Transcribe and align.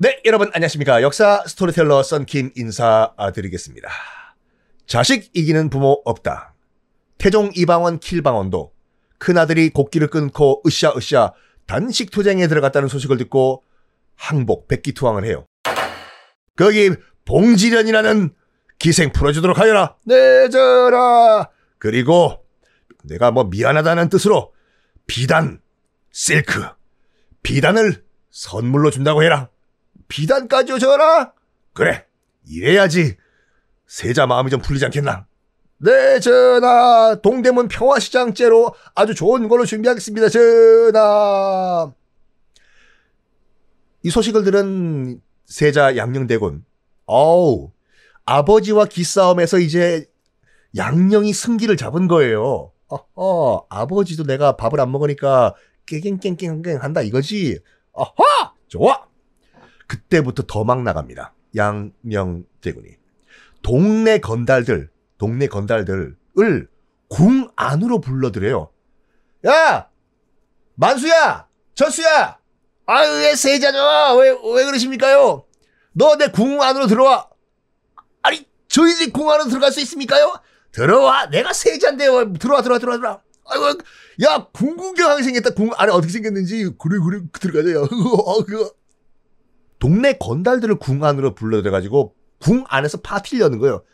네, 0.00 0.20
여러분 0.24 0.50
안녕하십니까. 0.52 1.02
역사 1.02 1.42
스토리텔러 1.46 2.02
썬킴 2.02 2.52
인사드리겠습니다. 2.54 3.88
자식 4.86 5.30
이기는 5.34 5.70
부모 5.70 6.00
없다. 6.04 6.54
태종 7.18 7.50
이방원 7.54 7.98
킬방원도 7.98 8.72
큰아들이 9.18 9.70
곡기를 9.70 10.06
끊고 10.08 10.62
으쌰으쌰 10.64 11.34
단식 11.66 12.10
투쟁에 12.10 12.46
들어갔다는 12.46 12.88
소식을 12.88 13.18
듣고 13.18 13.64
항복 14.14 14.68
백기투항을 14.68 15.24
해요. 15.24 15.44
거기 16.56 16.90
봉지련이라는 17.24 18.34
기생 18.78 19.12
풀어주도록 19.12 19.58
하여라. 19.58 19.96
네, 20.04 20.48
저라. 20.48 21.50
그리고 21.78 22.44
내가 23.04 23.30
뭐 23.30 23.44
미안하다는 23.44 24.08
뜻으로 24.08 24.52
비단, 25.06 25.60
실크, 26.18 26.64
비단을 27.44 28.04
선물로 28.32 28.90
준다고 28.90 29.22
해라. 29.22 29.50
비단까지 30.08 30.80
줘라? 30.80 31.32
그래, 31.72 32.06
이래야지 32.44 33.16
세자 33.86 34.26
마음이 34.26 34.50
좀 34.50 34.60
풀리지 34.60 34.84
않겠나? 34.86 35.28
네, 35.76 36.18
전하. 36.18 37.14
동대문 37.22 37.68
평화시장째로 37.68 38.74
아주 38.96 39.14
좋은 39.14 39.46
걸로 39.46 39.64
준비하겠습니다, 39.64 40.28
전하. 40.28 41.92
이 44.02 44.10
소식을 44.10 44.42
들은 44.42 45.22
세자 45.44 45.96
양녕대군, 45.96 46.64
어우, 47.06 47.70
아버지와 48.24 48.86
기싸움에서 48.86 49.60
이제 49.60 50.10
양녕이 50.76 51.32
승기를 51.32 51.76
잡은 51.76 52.08
거예요. 52.08 52.72
어허, 52.88 53.66
아버지도 53.68 54.24
내가 54.24 54.56
밥을 54.56 54.80
안 54.80 54.90
먹으니까 54.90 55.54
깨갱깽깽깽 55.88 56.82
한다 56.82 57.00
이거지. 57.02 57.58
어허! 57.92 58.52
좋아! 58.68 59.06
그때부터 59.86 60.44
더 60.46 60.64
막 60.64 60.82
나갑니다. 60.82 61.34
양명대군이. 61.56 62.90
동네 63.62 64.18
건달들, 64.18 64.90
동네 65.16 65.46
건달들을 65.46 66.16
궁 67.08 67.48
안으로 67.56 68.00
불러들여요. 68.00 68.70
야! 69.46 69.88
만수야! 70.74 71.48
철수야! 71.74 72.38
아유, 72.86 73.10
왜 73.22 73.34
세자죠? 73.34 74.16
왜, 74.18 74.30
왜 74.30 74.64
그러십니까요? 74.64 75.44
너 75.92 76.16
내 76.16 76.28
궁 76.28 76.62
안으로 76.62 76.86
들어와. 76.86 77.28
아니, 78.22 78.46
저희들이 78.68 79.10
궁 79.10 79.30
안으로 79.30 79.48
들어갈 79.48 79.72
수 79.72 79.80
있습니까요? 79.80 80.34
들어와. 80.70 81.26
내가 81.30 81.52
세자인데요. 81.52 82.34
들어와, 82.34 82.62
들어와, 82.62 82.78
들어와, 82.78 82.96
들어와. 82.98 83.20
아이고, 83.48 83.78
야, 84.24 84.46
궁 84.52 84.76
구경하게 84.76 85.22
생겼다. 85.22 85.50
궁 85.54 85.70
안에 85.76 85.92
어떻게 85.92 86.12
생겼는지. 86.12 86.70
그래, 86.78 86.98
그래, 87.02 87.20
들어가자, 87.40 87.74
야. 87.74 87.80
어, 87.84 88.44
그거. 88.44 88.72
동네 89.78 90.14
건달들을 90.18 90.78
궁 90.78 91.04
안으로 91.04 91.34
불러들여가지고 91.34 92.14
궁 92.40 92.64
안에서 92.68 93.00
파티를 93.00 93.44
여는 93.44 93.58
거예요. 93.58 93.84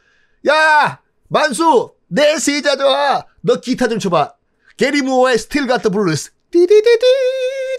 야! 0.49 1.01
만수! 1.29 1.95
내 2.09 2.39
세자 2.39 2.77
좋아! 2.77 3.25
너 3.43 3.61
기타 3.61 3.89
좀 3.89 3.99
쳐봐. 3.99 4.35
게리 4.77 5.03
무어의 5.03 5.39
Still 5.39 5.67
Got 5.67 5.91
Blues. 5.91 6.33
띠디디디, 6.51 7.07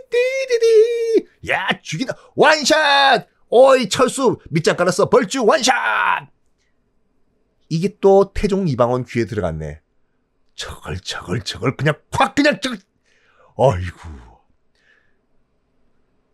띠디디. 0.09 1.27
야, 1.49 1.67
죽이다. 1.81 2.15
원샷! 2.35 3.27
오이, 3.49 3.89
철수, 3.89 4.37
밑장 4.49 4.75
깔았어. 4.75 5.09
벌주 5.09 5.45
원샷! 5.45 5.75
이게 7.69 7.97
또 8.01 8.31
태종 8.33 8.67
이방원 8.67 9.05
귀에 9.05 9.25
들어갔네. 9.25 9.81
저걸, 10.55 10.99
저걸, 10.99 11.41
저걸, 11.41 11.75
그냥 11.75 11.95
콱, 12.11 12.35
그냥, 12.35 12.59
저걸. 12.61 12.79
어이구. 13.55 14.09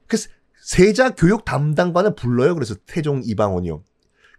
그래서 0.08 0.30
세자 0.62 1.12
교육 1.12 1.46
담당관을 1.46 2.16
불러요. 2.16 2.54
그래서 2.56 2.76
태종 2.86 3.22
이방원이요. 3.24 3.84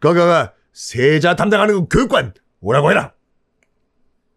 거기가 0.00 0.54
세자 0.72 1.36
담당하는 1.36 1.88
교육관 1.88 2.34
오라고 2.60 2.90
해라. 2.90 3.14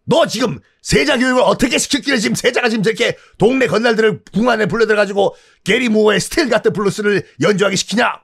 너 0.04 0.26
지금 0.26 0.60
세자 0.82 1.18
교육을 1.18 1.42
어떻게 1.42 1.78
시켰길래 1.78 2.18
지금 2.18 2.36
세자가 2.36 2.68
지금 2.68 2.84
저렇게 2.84 3.16
동네 3.38 3.66
건달들을 3.66 4.22
궁 4.32 4.48
안에 4.48 4.66
불러들어가지고 4.66 5.34
게리 5.64 5.88
무어의 5.88 6.20
Still 6.20 6.48
Got 6.48 6.60
the 6.60 6.72
Blues를 6.72 7.26
연주하게 7.42 7.74
시키냐? 7.74 8.22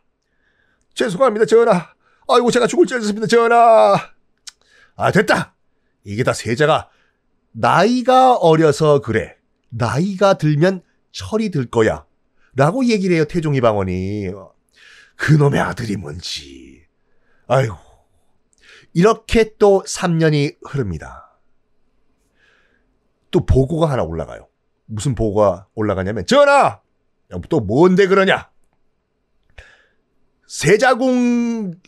죄송합니다, 0.94 1.46
전하. 1.46 1.92
아이고, 2.28 2.50
제가 2.50 2.66
죽을 2.66 2.86
줄 2.86 2.98
알았습니다, 2.98 3.26
전하. 3.26 3.96
아, 4.94 5.10
됐다. 5.10 5.56
이게 6.04 6.22
다 6.22 6.32
세자가 6.32 6.88
나이가 7.52 8.36
어려서 8.36 9.00
그래. 9.00 9.36
나이가 9.68 10.34
들면 10.34 10.82
철이 11.12 11.50
들 11.50 11.70
거야. 11.70 12.06
라고 12.54 12.84
얘기를 12.84 13.16
해요, 13.16 13.24
태종 13.26 13.54
이방원이. 13.54 14.30
그놈의 15.16 15.60
아들이 15.60 15.96
뭔지. 15.96 16.84
아이고. 17.46 17.76
이렇게 18.94 19.54
또 19.58 19.82
3년이 19.86 20.56
흐릅니다. 20.66 21.38
또 23.30 23.46
보고가 23.46 23.90
하나 23.90 24.02
올라가요. 24.02 24.48
무슨 24.86 25.14
보고가 25.14 25.68
올라가냐면, 25.74 26.26
전하! 26.26 26.80
또 27.48 27.60
뭔데 27.60 28.06
그러냐? 28.06 28.50
세자궁 30.46 31.80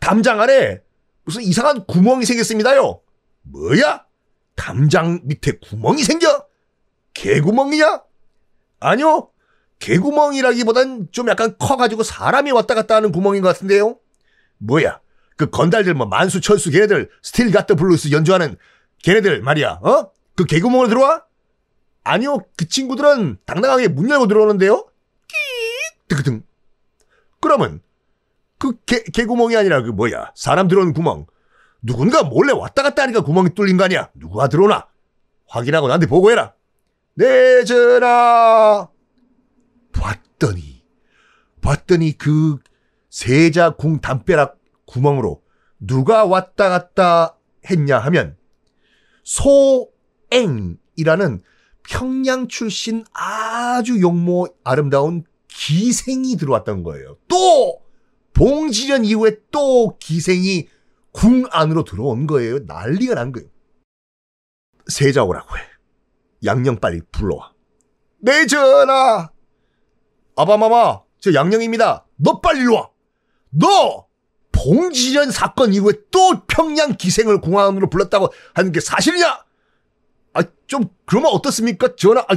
담장 0.00 0.40
안에 0.40 0.80
무슨 1.24 1.42
이상한 1.42 1.84
구멍이 1.84 2.24
생겼습니다요. 2.24 3.02
뭐야? 3.42 4.07
담장 4.58 5.20
밑에 5.22 5.52
구멍이 5.52 6.02
생겨? 6.02 6.44
개구멍이냐? 7.14 8.02
아니요. 8.80 9.30
개구멍이라기보단 9.78 11.08
좀 11.12 11.28
약간 11.28 11.56
커가지고 11.58 12.02
사람이 12.02 12.50
왔다 12.50 12.74
갔다 12.74 12.96
하는 12.96 13.12
구멍인 13.12 13.40
것 13.40 13.48
같은데요? 13.48 13.98
뭐야? 14.58 15.00
그 15.36 15.48
건달들 15.48 15.94
뭐 15.94 16.06
만수, 16.06 16.40
철수 16.40 16.70
걔네들 16.72 17.08
Still 17.22 17.52
Got 17.52 17.64
the 17.64 17.76
Blues 17.76 18.10
연주하는 18.10 18.56
걔네들 19.04 19.40
말이야. 19.42 19.78
어? 19.82 20.10
그 20.34 20.44
개구멍으로 20.44 20.88
들어와? 20.88 21.24
아니요. 22.02 22.44
그 22.56 22.66
친구들은 22.68 23.38
당당하게 23.46 23.86
문 23.86 24.10
열고 24.10 24.26
들어오는데요? 24.26 24.88
끼익! 25.28 26.08
뜨그등. 26.08 26.42
그러면 27.40 27.80
그 28.58 28.76
개, 28.84 29.04
개구멍이 29.04 29.56
아니라 29.56 29.82
그 29.82 29.90
뭐야? 29.90 30.32
사람 30.34 30.66
들어오는 30.66 30.92
구멍. 30.92 31.26
누군가 31.82 32.22
몰래 32.22 32.52
왔다 32.52 32.82
갔다 32.82 33.02
하니까 33.02 33.22
구멍이 33.22 33.54
뚫린 33.54 33.76
거 33.76 33.84
아니야? 33.84 34.10
누가 34.14 34.48
들어오나? 34.48 34.88
확인하고 35.46 35.88
나한테 35.88 36.06
보고해라. 36.06 36.54
네, 37.14 37.64
전하. 37.64 38.88
봤더니, 39.92 40.84
봤더니 41.60 42.16
그 42.18 42.58
세자 43.10 43.70
궁 43.70 44.00
담벼락 44.00 44.58
구멍으로 44.86 45.42
누가 45.80 46.24
왔다 46.24 46.68
갔다 46.68 47.36
했냐 47.68 47.98
하면 47.98 48.36
소앵이라는 50.30 51.42
평양 51.88 52.48
출신 52.48 53.04
아주 53.12 54.00
용모 54.00 54.48
아름다운 54.62 55.24
기생이 55.48 56.36
들어왔던 56.36 56.82
거예요. 56.82 57.16
또 57.28 57.80
봉지련 58.34 59.04
이후에 59.04 59.38
또 59.50 59.96
기생이 59.98 60.68
궁 61.12 61.44
안으로 61.50 61.84
들어온 61.84 62.26
거예요. 62.26 62.60
난리가 62.60 63.14
난 63.14 63.32
거예요. 63.32 63.48
세자 64.86 65.24
오라고 65.24 65.56
해. 65.56 65.60
양령 66.44 66.76
빨리 66.76 67.00
불러와. 67.12 67.52
네 68.20 68.46
전하. 68.46 69.30
아바마마, 70.36 71.02
저 71.20 71.34
양령입니다. 71.34 72.06
너 72.16 72.40
빨리 72.40 72.66
와. 72.66 72.90
너 73.50 74.06
봉지련 74.52 75.30
사건 75.30 75.72
이후에 75.72 75.92
또 76.10 76.44
평양 76.46 76.96
기생을 76.96 77.40
공항으로 77.40 77.90
불렀다고 77.90 78.32
하는 78.54 78.72
게 78.72 78.80
사실이냐? 78.80 79.44
아, 80.34 80.42
좀 80.66 80.88
그러면 81.06 81.32
어떻습니까? 81.32 81.96
전하, 81.96 82.20
아, 82.28 82.34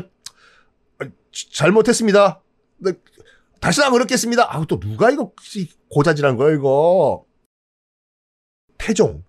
아, 1.00 1.06
잘못했습니다. 1.54 2.42
네, 2.78 2.94
다시는 3.60 3.88
안 3.88 3.94
그렇겠습니다. 3.94 4.56
아, 4.56 4.66
또 4.68 4.80
누가 4.80 5.10
이거 5.12 5.34
고자질한 5.90 6.38
거야 6.38 6.56
이거? 6.56 7.26
태종 8.82 9.24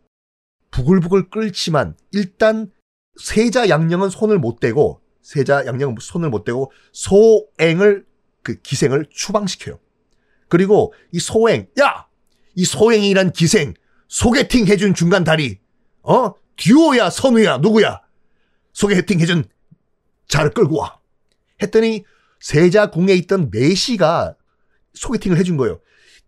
부글부글 0.70 1.28
끓지만 1.28 1.94
일단 2.10 2.72
세자 3.20 3.68
양령은 3.68 4.08
손을 4.08 4.38
못 4.38 4.60
대고 4.60 5.02
세자 5.20 5.66
양령은 5.66 5.96
손을 6.00 6.30
못 6.30 6.44
대고 6.44 6.72
소앵을 6.92 8.06
그 8.42 8.54
기생을 8.62 9.06
추방시켜요. 9.10 9.78
그리고 10.48 10.94
이 11.12 11.20
소행, 11.20 11.68
야! 11.80 12.06
이 12.54 12.64
소행이란 12.64 13.32
기생, 13.32 13.74
소개팅 14.08 14.66
해준 14.66 14.94
중간 14.94 15.22
다리, 15.22 15.60
어? 16.02 16.32
듀오야, 16.56 17.10
선우야, 17.10 17.58
누구야? 17.58 18.00
소개팅 18.72 19.20
해준 19.20 19.44
자를 20.28 20.50
끌고 20.50 20.78
와. 20.78 20.98
했더니 21.62 22.04
세자 22.40 22.90
궁에 22.90 23.12
있던 23.14 23.50
메시가 23.50 24.34
소개팅을 24.94 25.36
해준 25.36 25.58
거예요. 25.58 25.80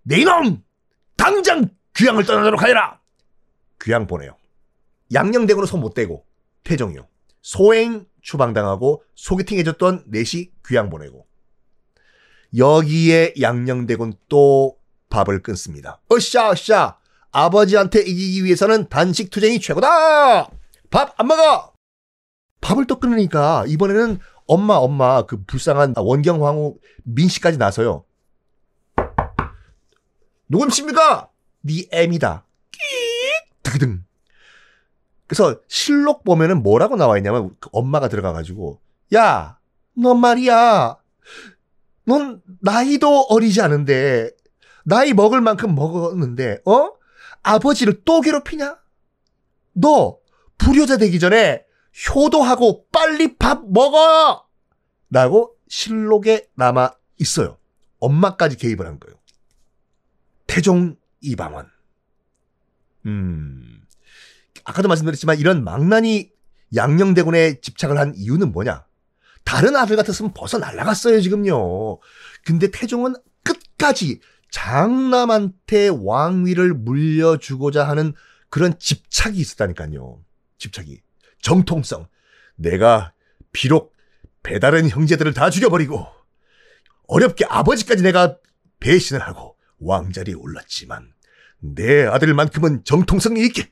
내 0.02 0.18
이놈! 0.18 0.62
당장 1.16 1.70
귀양을 1.96 2.24
떠나도록 2.24 2.62
하여라! 2.62 3.03
귀양 3.84 4.06
보내요. 4.06 4.36
양녕대군은 5.12 5.66
손 5.66 5.80
못 5.80 5.94
대고, 5.94 6.24
태종이요. 6.64 7.06
소행 7.42 8.06
추방당하고 8.22 9.02
소개팅 9.14 9.58
해줬던 9.58 10.04
넷이 10.06 10.50
귀양 10.66 10.88
보내고 10.88 11.26
여기에 12.56 13.34
양녕대군 13.40 14.14
또 14.30 14.78
밥을 15.10 15.42
끊습니다. 15.42 16.00
으쌰 16.10 16.52
으쌰 16.52 16.98
아버지한테 17.32 18.00
이기기 18.00 18.44
위해서는 18.44 18.88
단식 18.88 19.30
투쟁이 19.30 19.60
최고다. 19.60 20.48
밥 20.90 21.14
안 21.18 21.26
먹어. 21.26 21.74
밥을 22.62 22.86
또 22.86 22.98
끊으니까 22.98 23.64
이번에는 23.66 24.18
엄마 24.46 24.74
엄마 24.76 25.22
그 25.26 25.44
불쌍한 25.44 25.94
원경 25.96 26.46
황후 26.46 26.78
민씨까지 27.02 27.58
나서요. 27.58 28.04
누구십니까? 30.48 31.28
네 31.60 31.86
애미다. 31.92 32.46
드등. 33.74 34.04
그래서 35.26 35.60
실록 35.68 36.24
보면은 36.24 36.62
뭐라고 36.62 36.96
나와 36.96 37.16
있냐면 37.16 37.56
그 37.58 37.68
엄마가 37.72 38.08
들어가 38.08 38.32
가지고 38.32 38.80
야, 39.14 39.58
넌 39.94 40.20
말이야. 40.20 40.96
넌 42.06 42.42
나이도 42.60 43.26
어리지 43.30 43.60
않은데 43.60 44.30
나이 44.84 45.12
먹을 45.12 45.40
만큼 45.40 45.74
먹었는데 45.74 46.60
어? 46.66 46.92
아버지를 47.42 48.02
또 48.04 48.20
괴롭히냐? 48.20 48.78
너 49.72 50.18
불효자 50.58 50.98
되기 50.98 51.18
전에 51.18 51.64
효도하고 52.14 52.86
빨리 52.90 53.36
밥 53.36 53.64
먹어! 53.68 54.46
라고 55.10 55.56
실록에 55.68 56.48
남아 56.54 56.92
있어요. 57.18 57.58
엄마까지 58.00 58.56
개입을 58.56 58.86
한 58.86 58.98
거예요. 58.98 59.16
태종 60.46 60.96
이방원. 61.20 61.73
음. 63.06 63.80
아까도 64.64 64.88
말씀드렸지만 64.88 65.38
이런 65.38 65.64
망나니 65.64 66.30
양녕대군에 66.74 67.60
집착을 67.60 67.98
한 67.98 68.14
이유는 68.16 68.52
뭐냐? 68.52 68.86
다른 69.44 69.76
아들 69.76 69.96
같았으면 69.96 70.32
벗어 70.32 70.58
날라갔어요, 70.58 71.20
지금요. 71.20 71.98
근데 72.44 72.70
태종은 72.70 73.14
끝까지 73.42 74.20
장남한테 74.50 75.88
왕위를 75.88 76.74
물려주고자 76.74 77.86
하는 77.86 78.14
그런 78.48 78.78
집착이 78.78 79.36
있었다니까요. 79.36 80.22
집착이. 80.58 81.00
정통성. 81.42 82.06
내가 82.56 83.12
비록 83.52 83.94
배다른 84.42 84.88
형제들을 84.88 85.34
다 85.34 85.50
죽여버리고 85.50 86.06
어렵게 87.08 87.44
아버지까지 87.46 88.02
내가 88.02 88.38
배신을 88.80 89.20
하고 89.20 89.56
왕자리에 89.78 90.34
올랐지만 90.34 91.13
내 91.64 92.04
아들만큼은 92.04 92.84
정통성이 92.84 93.44
있게 93.46 93.70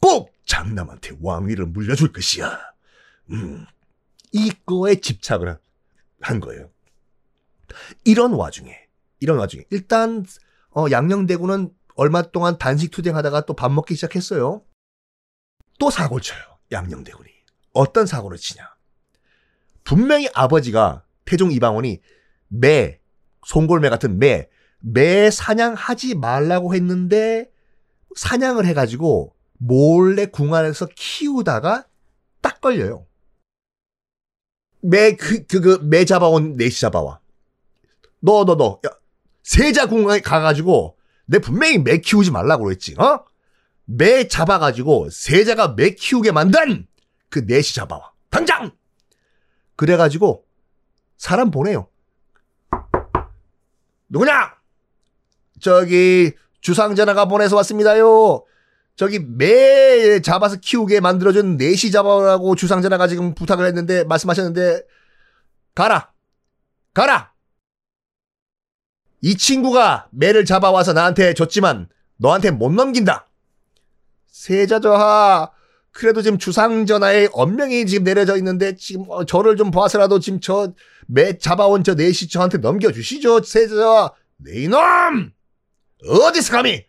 꼭 0.00 0.32
장남한테 0.46 1.16
왕위를 1.20 1.66
물려줄 1.66 2.12
것이야. 2.12 2.58
음, 3.30 3.66
이거에 4.32 4.96
집착을 4.96 5.58
한 6.20 6.40
거예요. 6.40 6.70
이런 8.04 8.32
와중에, 8.32 8.74
이런 9.20 9.38
와중에, 9.38 9.64
일단, 9.70 10.24
어, 10.70 10.86
양녕대군은 10.90 11.70
얼마 11.94 12.22
동안 12.22 12.58
단식 12.58 12.90
투쟁하다가 12.90 13.44
또 13.44 13.54
밥 13.54 13.70
먹기 13.70 13.94
시작했어요. 13.94 14.64
또 15.78 15.90
사고를 15.90 16.22
쳐요. 16.22 16.40
양녕대군이. 16.70 17.28
어떤 17.74 18.06
사고를 18.06 18.38
치냐. 18.38 18.74
분명히 19.84 20.28
아버지가 20.34 21.04
태종 21.24 21.52
이방원이 21.52 22.00
매, 22.48 23.00
송골매 23.46 23.88
같은 23.90 24.18
매, 24.18 24.48
매 24.82 25.30
사냥하지 25.30 26.16
말라고 26.16 26.74
했는데 26.74 27.50
사냥을 28.14 28.66
해가지고 28.66 29.34
몰래 29.58 30.26
궁 30.26 30.54
안에서 30.54 30.86
키우다가 30.94 31.86
딱 32.40 32.60
걸려요. 32.60 33.06
매, 34.82 35.14
그, 35.14 35.46
그, 35.46 35.60
그, 35.60 35.78
매 35.84 36.04
잡아온 36.04 36.56
내시 36.56 36.80
잡아와. 36.80 37.20
너, 38.18 38.44
너, 38.44 38.56
너, 38.56 38.80
야, 38.84 38.90
세자 39.44 39.86
궁에 39.86 40.20
가가지고, 40.20 40.98
내 41.26 41.38
분명히 41.38 41.78
매 41.78 41.98
키우지 41.98 42.32
말라고 42.32 42.64
그랬지, 42.64 42.96
어? 42.98 43.24
매 43.84 44.26
잡아가지고, 44.26 45.10
세자가 45.10 45.74
매 45.76 45.90
키우게 45.90 46.32
만든 46.32 46.88
그 47.28 47.46
내시 47.46 47.76
잡아와. 47.76 48.12
당장! 48.28 48.72
그래가지고, 49.76 50.44
사람 51.16 51.52
보내요. 51.52 51.88
누구냐? 54.08 54.61
저기, 55.62 56.32
주상전화가 56.60 57.26
보내서 57.26 57.56
왔습니다요. 57.56 58.44
저기 58.94 59.18
매 59.20 60.20
잡아서 60.20 60.56
키우게 60.56 61.00
만들어준 61.00 61.56
내시 61.56 61.90
잡아라고 61.90 62.54
주상전화가 62.54 63.08
지금 63.08 63.34
부탁을 63.34 63.66
했는데 63.66 64.04
말씀하셨는데 64.04 64.82
가라 65.74 66.12
가라. 66.92 67.32
이 69.22 69.36
친구가 69.36 70.08
매를 70.10 70.44
잡아와서 70.44 70.92
나한테 70.92 71.32
줬지만 71.32 71.88
너한테 72.18 72.50
못 72.50 72.70
넘긴다. 72.70 73.26
세자저하 74.26 75.50
그래도 75.90 76.22
지금 76.22 76.38
주상전하에 76.38 77.28
엄명이 77.32 77.86
지금 77.86 78.04
내려져 78.04 78.36
있는데 78.36 78.76
지금 78.76 79.06
어, 79.08 79.24
저를 79.24 79.56
좀 79.56 79.70
봐서라도 79.70 80.18
지금 80.20 80.40
저 80.40 80.74
매 81.06 81.36
잡아온 81.38 81.84
저 81.84 81.94
내시 81.94 82.28
저한테 82.28 82.58
넘겨주시죠. 82.58 83.42
세자저하 83.42 84.12
네 84.38 84.62
이놈 84.62 85.32
어디서 86.06 86.52
감히 86.52 86.86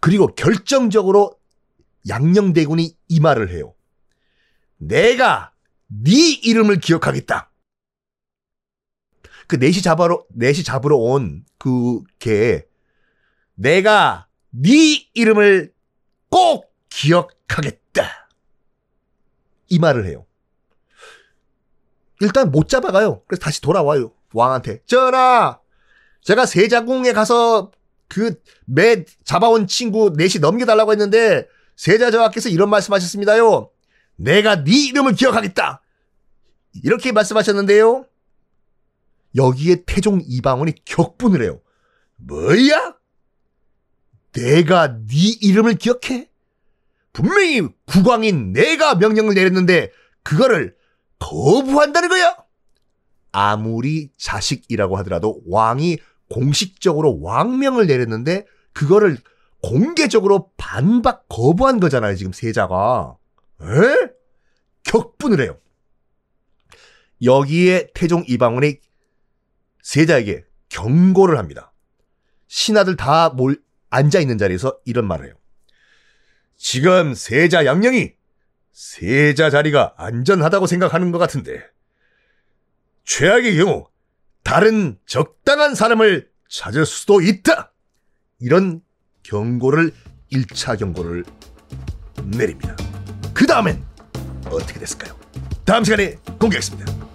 그리고 0.00 0.26
결정적으로 0.34 1.38
양녕대군이 2.08 2.96
이 3.08 3.20
말을 3.20 3.50
해요. 3.50 3.74
내가 4.78 5.52
네 5.88 6.32
이름을 6.42 6.80
기억하겠다. 6.80 7.50
그 9.48 9.56
넷이 9.56 9.80
잡으러 9.82 10.24
넷이 10.30 10.62
잡으러 10.64 10.96
온 10.96 11.44
그 11.58 12.02
개 12.18 12.66
내가 13.54 14.26
네 14.50 15.08
이름을 15.14 15.72
꼭 16.28 16.72
기억하겠다. 16.90 18.28
이 19.68 19.78
말을 19.78 20.06
해요. 20.06 20.26
일단 22.20 22.50
못 22.50 22.68
잡아가요. 22.68 23.22
그래서 23.26 23.40
다시 23.40 23.60
돌아와요. 23.60 24.12
왕한테. 24.32 24.82
전하, 24.86 25.58
제가 26.22 26.46
세자궁에 26.46 27.12
가서 27.12 27.70
그 28.08 28.34
매 28.66 29.04
잡아온 29.24 29.66
친구 29.66 30.12
넷이 30.16 30.40
넘겨달라고 30.40 30.92
했는데 30.92 31.48
세자 31.76 32.10
저하께서 32.10 32.48
이런 32.48 32.68
말씀하셨습니다요. 32.70 33.70
내가 34.16 34.64
네 34.64 34.88
이름을 34.88 35.14
기억하겠다. 35.14 35.82
이렇게 36.84 37.12
말씀하셨는데요. 37.12 38.06
여기에 39.36 39.84
태종 39.86 40.20
이방원이 40.26 40.72
격분을 40.84 41.42
해요. 41.42 41.60
뭐야? 42.16 42.96
내가 44.32 44.98
네 45.06 45.36
이름을 45.40 45.74
기억해? 45.76 46.30
분명히 47.12 47.62
국왕인 47.86 48.52
내가 48.52 48.94
명령을 48.96 49.34
내렸는데 49.34 49.90
그거를 50.22 50.74
거부한다는 51.18 52.08
거야? 52.08 52.36
아무리 53.32 54.10
자식이라고 54.16 54.96
하더라도 54.98 55.40
왕이 55.46 55.98
공식적으로 56.28 57.20
왕명을 57.20 57.86
내렸는데 57.86 58.46
그거를 58.72 59.18
공개적으로 59.62 60.50
반박 60.56 61.28
거부한 61.28 61.80
거잖아요. 61.80 62.14
지금 62.16 62.32
세자가. 62.32 63.16
에? 63.62 63.66
격분을 64.84 65.40
해요. 65.40 65.58
여기에 67.22 67.88
태종 67.94 68.24
이방원이 68.26 68.78
세자에게 69.82 70.44
경고를 70.68 71.38
합니다. 71.38 71.72
신하들 72.48 72.96
다 72.96 73.30
몰, 73.30 73.60
앉아 73.90 74.20
있는 74.20 74.38
자리에서 74.38 74.78
이런 74.84 75.06
말을 75.06 75.26
해요. 75.26 75.34
지금 76.56 77.14
세자 77.14 77.64
양령이 77.64 78.12
세자 78.72 79.50
자리가 79.50 79.94
안전하다고 79.96 80.66
생각하는 80.66 81.10
것 81.12 81.18
같은데 81.18 81.64
최악의 83.04 83.56
경우 83.56 83.86
다른 84.46 84.96
적당한 85.06 85.74
사람을 85.74 86.28
찾을 86.48 86.86
수도 86.86 87.20
있다. 87.20 87.72
이런 88.38 88.80
경고를 89.24 89.92
1차 90.30 90.78
경고를 90.78 91.24
내립니다. 92.24 92.76
그 93.34 93.44
다음엔 93.44 93.84
어떻게 94.46 94.78
됐을까요? 94.78 95.18
다음 95.64 95.82
시간에 95.82 96.14
공개하겠습니다. 96.38 97.05